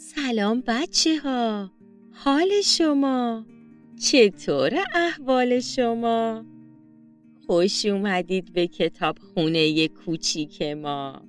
[0.00, 1.70] سلام بچه ها
[2.12, 3.46] حال شما؟
[4.00, 6.44] چطور احوال شما؟
[7.46, 11.22] خوش اومدید به کتاب خونه کوچیک ما.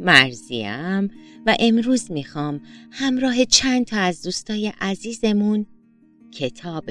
[0.00, 1.10] مرزیم
[1.46, 2.60] و امروز می‌خوام
[2.90, 5.66] همراه چند تا از دوستای عزیزمون
[6.32, 6.90] کتاب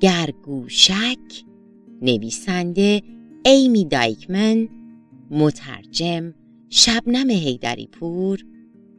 [0.00, 1.44] گرگوشک
[2.02, 3.02] نویسنده
[3.44, 4.68] ایمی دایکمن
[5.30, 6.34] مترجم
[6.70, 8.44] شبنم هیدری پور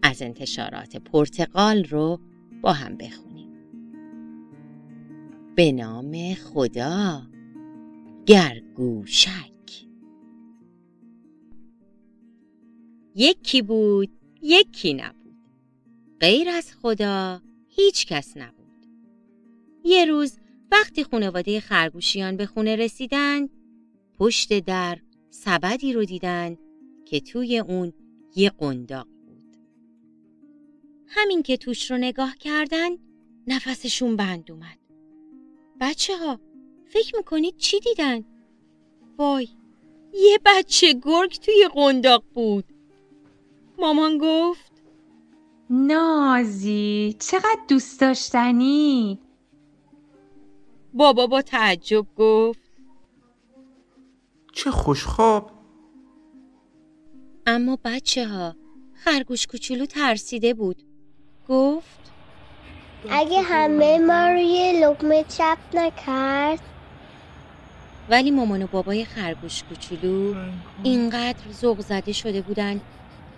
[0.02, 2.20] از انتشارات پرتقال رو
[2.62, 3.50] با هم بخونیم.
[5.56, 7.22] به نام خدا
[8.26, 9.52] گرگوشک.
[13.16, 14.10] یکی بود
[14.42, 15.36] یکی نبود.
[16.20, 18.60] غیر از خدا هیچ کس نبود.
[19.84, 20.40] یه روز
[20.72, 23.48] وقتی خانواده خرگوشیان به خونه رسیدن
[24.20, 26.58] پشت در سبدی رو دیدن
[27.06, 27.94] که توی اون
[28.36, 29.08] یه قنداق
[31.10, 32.90] همین که توش رو نگاه کردن
[33.48, 34.78] نفسشون بند اومد.
[35.82, 36.40] بچه ها
[36.86, 38.24] فکر می‌کنید چی دیدن؟
[39.18, 39.50] وای
[40.14, 42.66] یه بچه گرگ توی قنداق بود.
[43.80, 44.72] مامان گفت
[45.70, 49.20] نازی چقدر دوست داشتنی؟
[50.94, 52.72] بابا با تعجب گفت
[54.54, 55.52] چه خوشخواب.
[57.46, 58.56] اما بچه ها
[58.94, 60.84] خرگوش کوچولو ترسیده بود.
[61.50, 62.00] گفت.
[63.10, 66.60] اگه همه ما رو یه لقمه چپ نکرد؟
[68.10, 70.36] ولی مامان و بابای خرگوش کوچولو
[70.84, 72.82] اینقدر ذوق زده شده بودن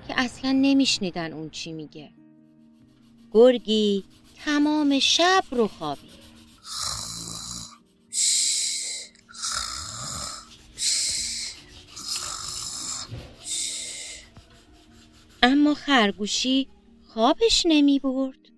[0.07, 2.09] که اصلا نمیشنیدن اون چی میگه.
[3.31, 4.03] گرگی
[4.45, 6.21] تمام شب رو خوابید.
[15.43, 16.67] اما خرگوشی
[17.13, 18.49] خوابش نمی برد.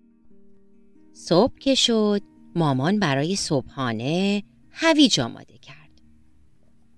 [1.12, 2.22] صبح که شد
[2.56, 6.02] مامان برای صبحانه هویج آماده کرد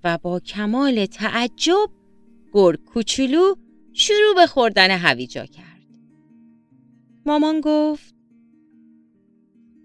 [0.04, 1.90] و با کمال تعجب
[2.52, 3.54] گرگ کوچولو
[3.92, 5.86] شروع به خوردن هویجا کرد.
[7.26, 8.14] مامان گفت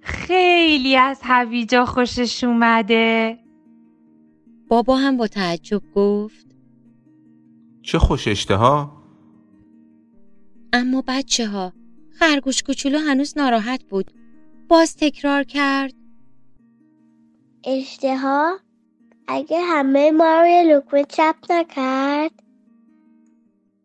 [0.01, 3.40] خیلی از هویجا خوشش اومده
[4.68, 6.47] بابا هم با تعجب گفت
[7.81, 9.00] چه خوش اشتها
[10.73, 11.73] اما بچه ها
[12.19, 14.11] خرگوش کوچولو هنوز ناراحت بود
[14.67, 15.93] باز تکرار کرد
[17.63, 18.59] اشتها
[19.27, 22.31] اگه همه ما رو یه لقمه چپ نکرد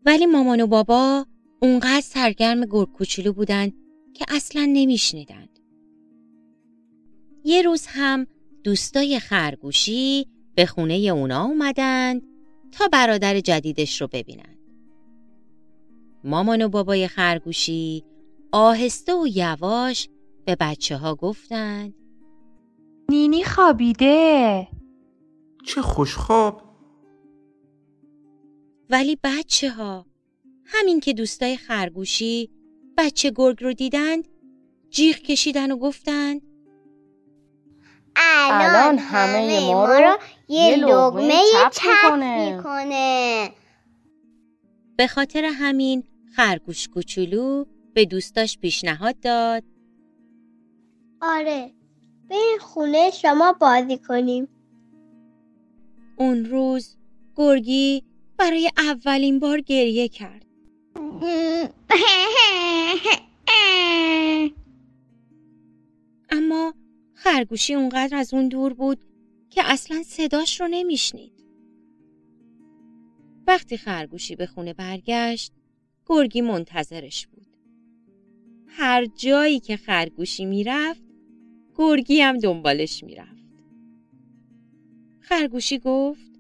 [0.06, 1.26] ولی مامان و بابا
[1.62, 3.72] اونقدر سرگرم گرگ کوچولو بودن
[4.14, 5.58] که اصلا نمیشنیدند.
[7.44, 8.26] یه روز هم
[8.64, 12.22] دوستای خرگوشی به خونه اونا اومدند
[12.72, 14.55] تا برادر جدیدش رو ببینند.
[16.26, 18.04] مامان و بابای خرگوشی
[18.52, 20.08] آهسته و یواش
[20.44, 21.94] به بچه ها گفتند
[23.08, 24.68] نینی خوابیده.
[25.64, 26.62] چه خوشخواب.
[28.90, 30.06] ولی بچه ها
[30.64, 32.50] همین که دوستای خرگوشی
[32.98, 34.28] بچه گرگ رو دیدند
[34.90, 36.42] جیغ کشیدن و گفتند
[38.16, 41.40] الان همه ما رو یه لقمه
[41.72, 43.50] چپ می‌کنه.
[44.96, 47.64] به خاطر همین خرگوش کوچولو
[47.94, 49.62] به دوستاش پیشنهاد داد.
[51.20, 51.72] آره
[52.30, 54.48] بریم خونه شما بازی کنیم.
[56.16, 56.96] اون روز
[57.36, 58.02] گرگی
[58.36, 60.46] برای اولین بار گریه کرد.
[66.30, 66.74] اما
[67.14, 69.04] خرگوشی اونقدر از اون دور بود
[69.50, 71.46] که اصلا صداش رو نمیشنید.
[73.46, 75.52] وقتی خرگوشی به خونه برگشت
[76.06, 77.46] گرگی منتظرش بود.
[78.66, 81.02] هر جایی که خرگوشی می‌رفت
[81.76, 83.46] گرگی هم دنبالش می‌رفت.
[85.20, 86.30] خرگوشی گفت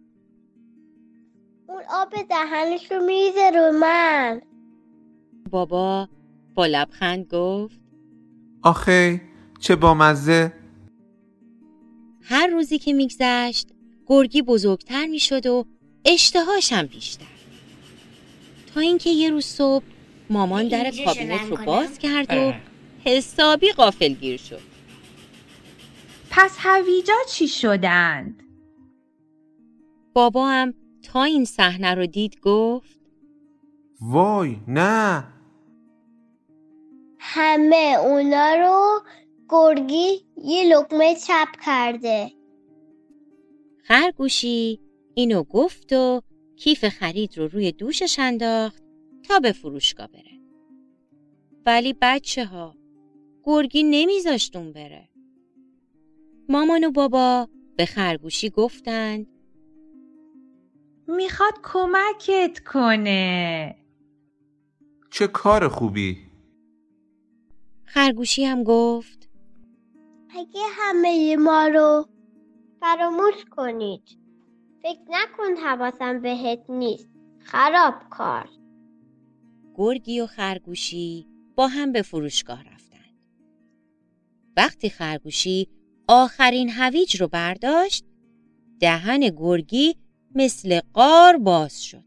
[1.68, 4.42] اون آب دهنش رو میریزه رو من.
[5.50, 6.08] بابا
[6.54, 7.80] با لبخند گفت
[8.62, 9.20] آخه
[9.60, 10.52] چه بامزه.
[12.22, 13.68] هر روزی که میگذشت
[14.06, 15.64] گرگی بزرگتر می‌شد و
[16.04, 17.35] اشتهاش هم بیشتر.
[18.76, 19.84] تا اینکه یه روز صبح
[20.30, 22.52] مامان در کابینت رو؟ باز کرد و
[23.04, 24.60] حسابی غافلگیر شد
[26.30, 28.42] پس هویجا چی شدند؟
[30.14, 32.98] بابا هم تا این صحنه رو دید گفت
[34.00, 35.24] وای نه
[37.18, 39.00] همه اونا رو
[39.48, 42.32] گرگی یه لقمه چپ کرده
[43.82, 44.80] خرگوشی
[45.14, 46.22] اینو گفت و
[46.56, 48.82] کیف خرید رو روی دوشش انداخت
[49.22, 50.40] تا به فروشگاه بره.
[51.66, 52.74] ولی بچه ها
[53.44, 55.08] گرگی نمیذاشت اون بره.
[56.48, 59.26] مامان و بابا به خرگوشی گفتند
[61.08, 63.76] می‌خواد کمکت کنه
[65.10, 66.18] چه کار خوبی
[67.84, 69.28] خرگوشی هم گفت
[70.30, 72.08] اگه همه ما رو
[72.80, 74.25] فراموش کنید
[74.86, 77.08] فکر نکن حواسم بهت نیست.
[77.38, 78.48] خراب کار.
[79.74, 83.20] گرگی و خرگوشی با هم به فروشگاه رفتند.
[84.56, 85.68] وقتی خرگوشی
[86.08, 88.04] آخرین هویج رو برداشت
[88.80, 89.96] دهن گرگی
[90.34, 92.04] مثل قار باز شد.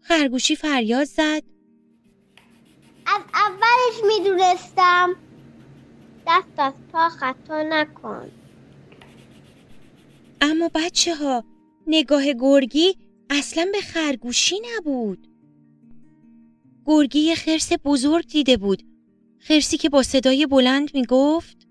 [0.00, 1.42] خرگوشی فریاد زد.
[3.06, 5.14] از اولش می‌دونستم.
[6.26, 8.30] دست از پا خطا نکن.
[10.40, 11.44] اما بچه ها
[11.86, 12.96] نگاه گرگی
[13.30, 15.28] اصلا به خرگوشی نبود.
[16.86, 18.82] گرگی یه خرس بزرگ دیده بود.
[19.38, 21.68] خرسی که با صدای بلند می گفت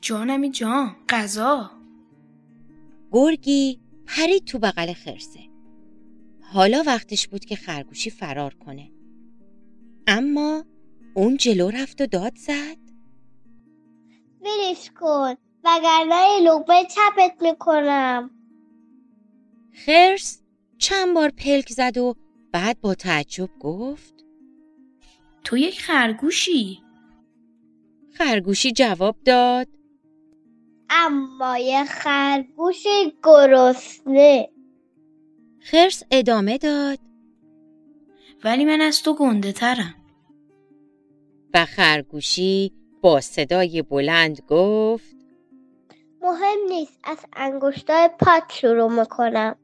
[0.00, 1.70] جانمی جان غذا
[3.12, 5.40] گرگی پرید تو بغل خرسه.
[6.40, 8.90] حالا وقتش بود که خرگوشی فرار کنه.
[10.06, 10.64] اما
[11.14, 12.76] اون جلو رفت و داد زد.
[14.40, 15.34] ولش کن
[15.64, 18.30] وگرنه لقمه چپت می‌کنم
[19.72, 20.42] خرس
[20.78, 22.14] چند بار پلک زد و
[22.52, 24.24] بعد با تعجب گفت
[25.44, 26.82] تو یک خرگوشی.
[28.12, 29.68] خرگوشی جواب داد
[30.90, 32.84] اما یه خرگوش
[33.22, 34.48] گرسنه.
[35.60, 36.98] خرس ادامه داد
[38.44, 39.94] ولی من از تو گنده ترم.
[41.54, 42.72] و خرگوشی
[43.02, 45.16] با صدای بلند گفت
[46.22, 49.56] مهم نیست از انگشتای پات شروع می‌کنم.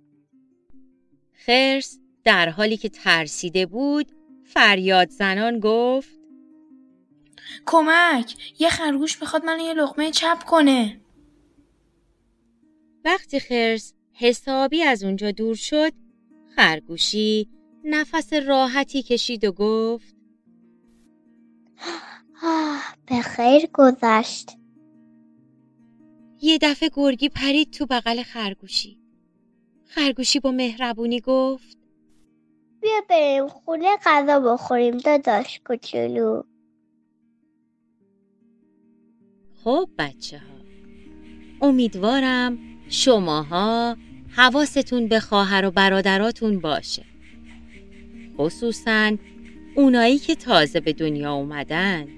[1.46, 4.12] خرس در حالی که ترسیده بود
[4.44, 6.18] فریاد زنان گفت
[7.66, 11.00] کمک یه خرگوش می‌خواد من یه لقمه چپ کنه.
[13.04, 15.92] وقتی خرس حسابی از اونجا دور شد
[16.56, 17.48] خرگوشی
[17.84, 20.16] نفس راحتی کشید و گفت
[22.42, 24.50] آه به خیر گذشت.
[26.40, 29.07] یه دفعه گرگی پرید تو بغل خرگوشی.
[29.88, 31.78] خرگوشی با مهربونی گفت.
[32.80, 36.42] بیا بریم خونه غذا بخوریم داداش کوچولو.
[39.64, 40.58] خب بچه ها
[41.60, 42.58] امیدوارم
[42.88, 43.96] شماها
[44.36, 47.04] حواستون به خواهر و برادراتون باشه.
[48.38, 49.16] خصوصا
[49.76, 52.08] اونایی که تازه به دنیا اومدن.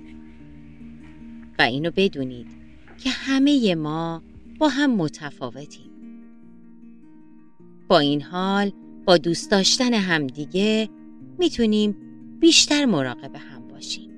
[1.59, 2.47] و اینو بدونید
[2.99, 4.23] که همه ما
[4.59, 5.90] با هم متفاوتیم.
[7.91, 8.73] با این حال
[9.05, 10.89] با دوست داشتن همدیگه
[11.39, 11.97] می‌تونیم
[12.41, 14.11] بیشتر مراقب هم باشیم.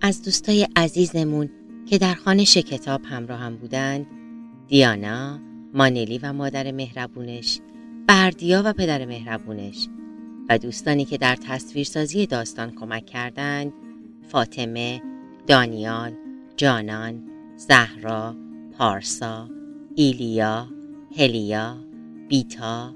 [0.00, 1.50] از دوستای عزیزمون
[1.86, 4.06] که در خانش کتاب همراه هم بودند
[4.66, 5.38] دیانا،
[5.74, 7.60] مانلی و مادر مهربونش
[8.06, 9.88] بردیا و پدر مهربونش
[10.48, 13.72] و دوستانی که در تصویرسازی داستان کمک کردند
[14.22, 15.02] فاطمه،
[15.46, 16.12] دانیال،
[16.56, 17.22] جانان،
[17.56, 18.36] زهرا،
[18.78, 19.48] پارسا،
[19.94, 20.68] ایلیا،
[21.18, 21.76] هلیا،
[22.28, 22.94] بیتا،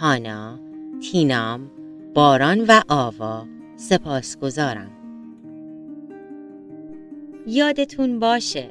[0.00, 0.58] هانا،
[1.02, 1.70] تینام،
[2.14, 3.46] باران و آوا
[3.76, 4.90] سپاسگزارم.
[7.46, 8.70] یادتون باشه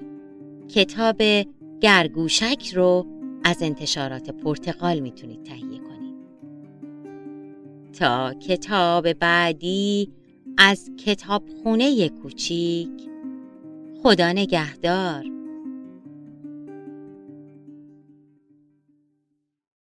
[0.69, 1.21] کتاب
[1.81, 3.05] گرگوشک رو
[3.43, 6.15] از انتشارات پرتقال می‌تونید تهیه کنید.
[7.93, 10.09] تا کتاب بعدی
[10.57, 13.09] از کتابخونه کوچیک
[14.03, 15.40] خدا نگهدار